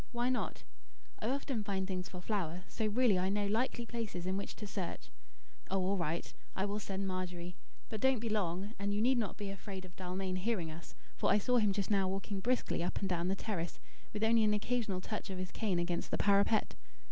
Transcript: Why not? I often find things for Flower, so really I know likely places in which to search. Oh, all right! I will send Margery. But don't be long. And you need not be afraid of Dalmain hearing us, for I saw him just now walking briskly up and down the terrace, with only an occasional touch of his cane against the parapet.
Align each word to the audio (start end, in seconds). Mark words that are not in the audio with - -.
Why 0.13 0.29
not? 0.29 0.63
I 1.19 1.29
often 1.29 1.63
find 1.63 1.87
things 1.87 2.09
for 2.09 2.21
Flower, 2.21 2.63
so 2.67 2.87
really 2.87 3.19
I 3.19 3.29
know 3.29 3.45
likely 3.45 3.85
places 3.85 4.25
in 4.25 4.35
which 4.35 4.55
to 4.55 4.65
search. 4.65 5.11
Oh, 5.69 5.77
all 5.85 5.95
right! 5.95 6.33
I 6.55 6.65
will 6.65 6.79
send 6.79 7.05
Margery. 7.07 7.55
But 7.87 8.01
don't 8.01 8.17
be 8.17 8.27
long. 8.27 8.73
And 8.79 8.95
you 8.95 8.99
need 8.99 9.19
not 9.19 9.37
be 9.37 9.51
afraid 9.51 9.85
of 9.85 9.95
Dalmain 9.95 10.37
hearing 10.37 10.71
us, 10.71 10.95
for 11.17 11.29
I 11.29 11.37
saw 11.37 11.57
him 11.57 11.71
just 11.71 11.91
now 11.91 12.07
walking 12.07 12.39
briskly 12.39 12.81
up 12.83 12.97
and 12.97 13.07
down 13.07 13.27
the 13.27 13.35
terrace, 13.35 13.79
with 14.11 14.23
only 14.23 14.43
an 14.43 14.55
occasional 14.55 15.01
touch 15.01 15.29
of 15.29 15.37
his 15.37 15.51
cane 15.51 15.77
against 15.77 16.09
the 16.09 16.17
parapet. 16.17 16.73